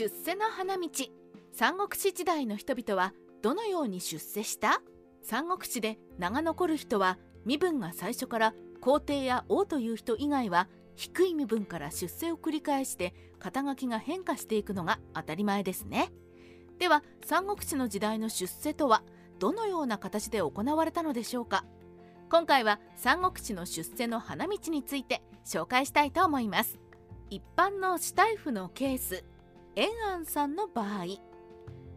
[0.00, 0.88] 出世の花道。
[1.52, 3.12] 三国志時代の人々は
[3.42, 4.80] どのように出世した？
[5.22, 16.08] 三国志で名が残る人は身分が最初から皇帝や王という人以外は低い身分から出世を繰り返して肩書きが変化していくのが当たり前ですね。
[16.78, 19.02] では三国志の時代の出世とは
[19.38, 21.66] どのような形で行われたのでしょうか？
[22.30, 26.78] 今回は三国志の出世の花道について紹介したいと思います。
[27.28, 29.26] 一般のシュタイフのケース。
[29.80, 31.06] 延安さんの場合。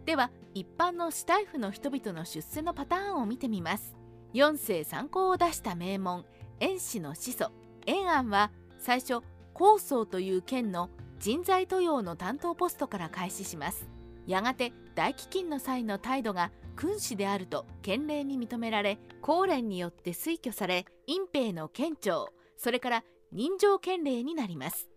[0.06, 3.94] では一般のシュタイフの人々の出世のパターンを見てみます。
[4.34, 6.24] 4世参考を出した名門
[6.62, 7.52] 延氏の始祖。
[7.86, 9.20] 延安は最初
[9.54, 13.86] 高宗という県の人材登用の担当ポストから開始します。
[14.28, 23.04] やがて大飢饉の際の態度が君主であると県令に認められ公連によって推挙され隠蔽の県庁それから
[23.34, 24.88] 人情県令になります。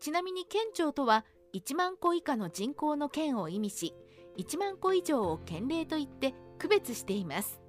[0.00, 1.24] ちなみに県庁とは
[1.54, 3.94] 1万戸以下の人口の県を意味し
[4.38, 7.60] 1万戸以上を県令といって区別しています。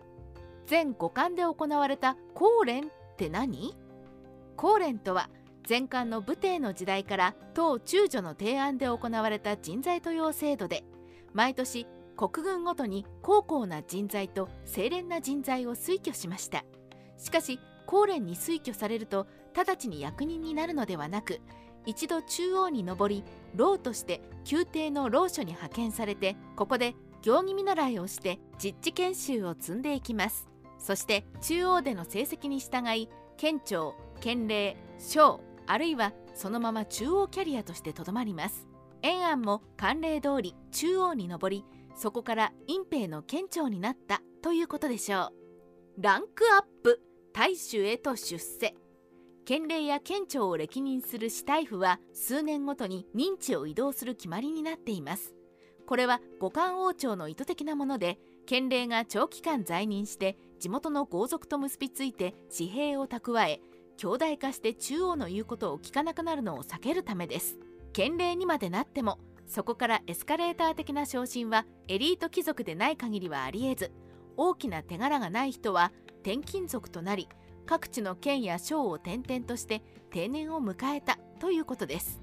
[0.66, 3.76] 全五巻で行われた公連って何？
[4.58, 5.30] 公連とは
[5.70, 10.84] 前漢の武帝の時代から党中女の提案で行われた人材登用制度で
[11.34, 11.86] 毎年
[12.18, 16.66] 国軍ごとに高校な人材と清廉な人材を推挙しました。
[17.18, 21.40] しかし公連に推挙されると直ちに役人になるのではなく
[21.86, 23.24] 一度中央に上り
[23.56, 30.48] 老として宮廷の老所に派遣されてここで行儀見習いをして実地研修を積んでいきます。
[30.78, 38.68] そして中央での成績に従い県庁県令省あるいはそのまま中央キャリアとしてとどまります。
[39.02, 45.32] 延安も慣例通り中央に上りそこから隠蔽の県庁になったということでしょ
[45.98, 46.02] う。
[46.02, 47.02] ランクアップ
[47.34, 48.76] 大衆へと出世。
[49.46, 55.36] 県令や県庁を歴任する司大夫は数年ごとに認知を移動する決まりになっています。
[55.86, 58.18] これは五冠王朝の意図的なもので
[58.48, 63.62] 県令が長期間在任して地元の豪族と結びついて紙幣を蓄え
[63.98, 67.60] 強大化して中央の言うことを聞かなくなるのを避けるためです。
[67.94, 73.92] 県令にまでなってもそこからエスカレーター的な昇進はエリート貴族でない限りはありえず
[74.38, 75.92] 大きな手柄がない人は
[76.24, 77.30] 転勤族となり
[77.66, 79.82] 各地の県や省を転々として
[80.12, 82.22] 定年を迎えたということです。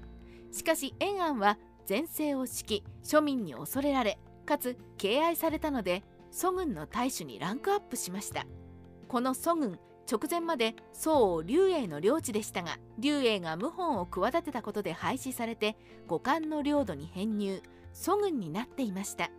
[0.51, 8.45] しかし延安は前世を敷き庶民に恐れられかつ敬愛されたので祖軍の大主にランクアップしました。
[9.07, 9.79] この祖軍
[10.11, 15.77] 直前まで宋王劉英の領地でしたが劉英が謀反を企てたことで廃止されて
[16.07, 17.61] 五冠の領土に編入
[17.93, 19.29] 祖軍になっていました。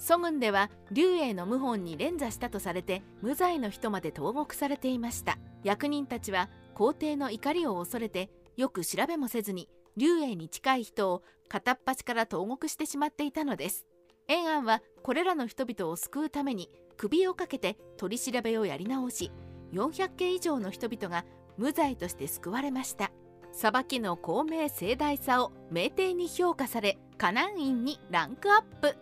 [0.00, 5.38] 祖軍では劉英の謀反に連座したとされて無罪の人まで投獄されていました。
[5.62, 9.68] 役人たちは皇帝の怒りを恐れてよく調べもせずに
[9.98, 13.86] 劉英に近い人を片っ端から投獄してしまっていたのです。
[14.26, 19.30] 延安はこれらの人々を救うために首をかけて取り調べをやり直し
[19.72, 21.26] 400件以上の人々が
[21.58, 23.12] 無罪として救われました。
[23.52, 28.96] 裁きの公明正大さを明帝に評価され河南院にランクアップ。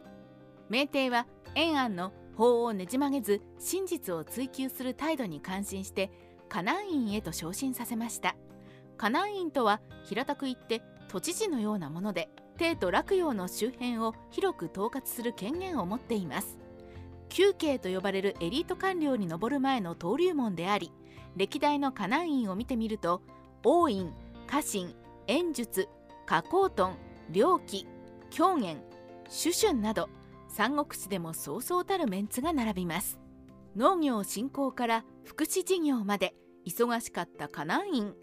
[0.70, 6.10] 明帝は延安の法をねじ曲げず真実を追求する態度に感心して
[6.48, 8.36] 河南院へと昇進させました。
[8.96, 16.58] 河南院とは平たく言って都知事のようなもので帝都洛陽の周辺を広く統括する権限を持っています。
[17.36, 20.90] 宮慶と呼ばれるエリート官僚に上る前の登竜門であり
[21.36, 23.22] 歴代の河南院を見てみると
[23.64, 24.12] 王院
[24.46, 24.94] 家臣
[25.26, 25.88] 演術
[26.26, 26.96] 加工トン
[27.32, 27.86] 良気
[28.30, 28.80] 狂言
[29.28, 30.08] 主春など
[30.58, 33.20] 三国志でもそうそうたるメンツが並びます。
[33.76, 36.34] 農業振興から福祉事業まで
[36.66, 38.14] 忙しかった河南院。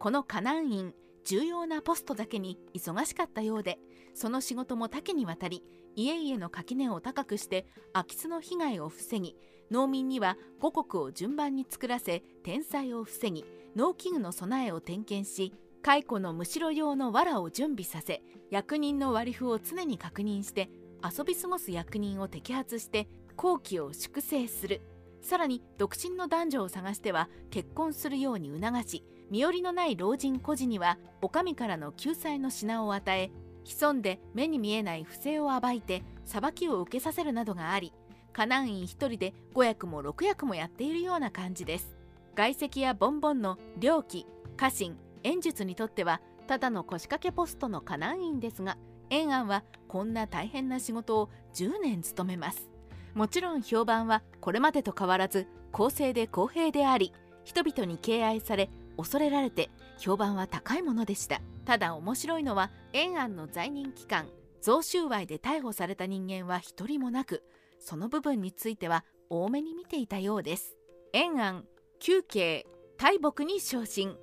[0.00, 0.94] この河南院
[1.24, 3.78] 重要なポストだけに忙しかったようで
[4.14, 5.62] その仕事も多岐にわたり
[5.94, 9.36] 家々の垣根を高くして空き巣の被害を防ぎ
[9.70, 13.44] 農民には五穀を順番に作らせ天災を防ぎ
[13.76, 20.68] 農機具の備えを点検し蚕のむしろ用の藁を準備させ役人の割り符を常に確認して
[21.02, 24.82] 遊び過ごす役人を摘発して好機を粛清する。
[25.26, 33.32] さらに独身の男女を探しては結婚するように促し身寄りのない老人孤児にはお上からの救済の品を与え
[33.64, 37.92] 潜んで目に見えない不正を暴いて裁きを受けさせるなどがあり
[38.32, 41.96] 河南院一人で5役も6役もやっているような感じです。
[42.36, 44.26] 外籍やボンボンの猟奇
[44.56, 48.76] 家臣演術にとってはただの腰掛けポストの河南院ですが
[49.10, 52.68] 延安はこんな大変な仕事を10年務めます。
[53.14, 57.12] もちろん評判はこれまでと変わらず公正で公平であり
[57.44, 61.40] 人々に敬愛され恐れられて評判は高いものでした。
[61.64, 64.28] ただ面白いのは延安の在任期間
[64.62, 67.42] 贈収賄で逮捕された人間は一人もなく
[67.78, 70.76] その部分については多めに見ていたようです。
[71.12, 71.64] 延安
[72.00, 72.66] 休憩
[72.98, 74.16] 大木に昇進。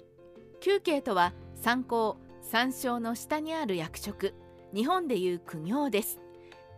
[0.59, 4.33] 休憩とは参考参照の下にある役職。
[4.73, 6.19] 日本でいう苦行です。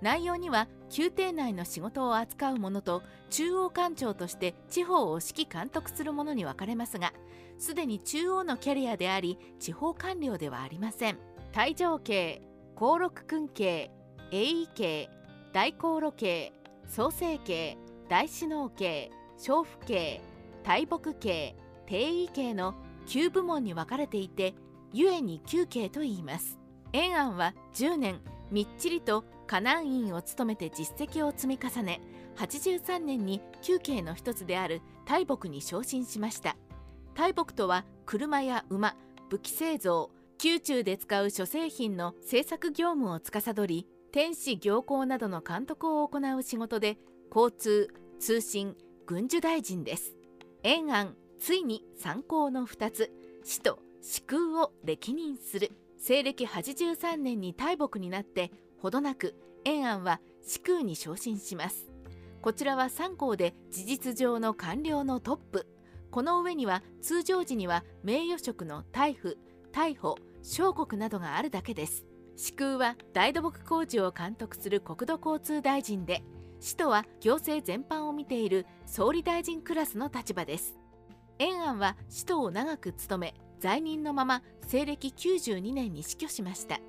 [0.02, 7.14] 内容には宮廷内の仕事を扱う者と中央官庁として地方を指揮監督する者に分かれますが
[7.58, 11.18] すでに中央のキャリアであり地方官僚ではありません。
[11.54, 12.42] 大乗系
[12.76, 13.90] 高禄君系
[14.32, 15.10] 栄位系
[15.54, 16.52] 大航路系
[16.90, 17.78] 創生系
[18.10, 20.22] 大志能系小府系
[20.64, 21.56] 大木系
[21.88, 22.76] 定位系の
[23.08, 24.54] 9部門に分かれていて
[24.92, 26.60] 故に9系と言います。
[26.96, 28.22] 延安は10年
[28.52, 32.00] みっちりと河南院を務めて実績を積み重ね
[32.38, 36.56] 83年に9系の一つである大木に昇進しました。
[37.14, 38.96] 大木とは車や馬
[39.30, 40.10] 武器製造
[40.42, 46.98] 宮中で使う諸製品の製作業務を司り天使行幸などの監督を行う仕事で
[47.30, 50.16] 交通通信軍需大臣です。
[50.64, 53.12] 延安ついに参考の2つ
[53.44, 55.74] 死と死空を歴任する。
[55.98, 61.88] 西暦83年に大木になってほどなく延安は死空に昇進します。
[62.42, 65.68] こちらは3校で事実上の官僚のトップ。
[66.12, 69.36] この上には通常時には名誉職の大夫
[69.74, 72.06] 逮捕小国などがあるだけです。
[72.38, 76.22] 死空は大土木工事を監督する国土交通大臣で
[76.60, 80.76] 使徒は行政全般を見ている総理大臣クラスの立場です。
[81.40, 86.80] 延安は使徒を長く務め在任のまま西暦92年に死去しました。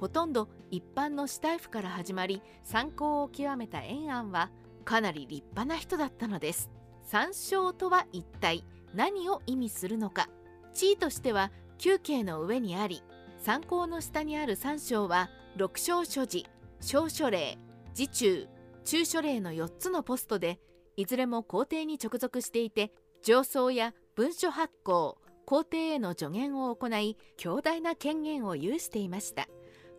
[0.00, 4.50] ほとんど一般の死大夫から始まり参考を極めた延安は
[4.84, 6.70] かなり立派な人だったのです。
[7.02, 8.64] 参照とは一体
[8.94, 10.28] 何を意味するのか。
[10.74, 13.02] 地位としては9系の上にあり
[13.38, 16.46] 参考の下にある三章は六章所持
[16.80, 17.58] 小書令
[17.98, 18.46] 自中
[18.84, 20.60] 中書令の4つのポストで
[20.96, 22.92] いずれも皇帝に直属していて
[23.22, 25.18] 上奏や文書発行
[25.48, 29.48] 皇帝への助言を行い強大な権限を有していました。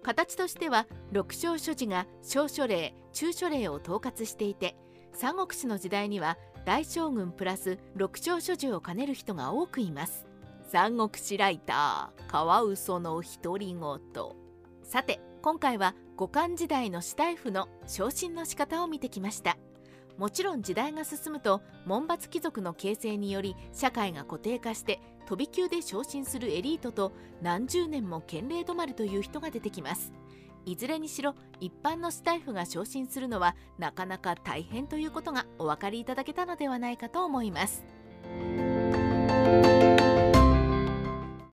[0.04, 4.78] 形としては六章所持が小書令中書令を統括していて
[5.12, 10.28] 三国志の時代には大将軍プラス六章所持を兼ねる人が多くいます。
[10.72, 14.00] 三国志ライターカワウソの独り言。
[14.84, 19.58] さて今回は五漢時代の死大夫の昇進の仕方を見てきました。
[20.20, 30.12] もちろん時代が進むと門閥貴族の形成により社会が固定化して飛び級で昇進するエリートと何十年も県令止まりという人が出てきます
[30.66, 37.86] いずれにしろ一般のスタイフが昇進するのはなかなか大変ということがお分かりいただけたのではないかと思います。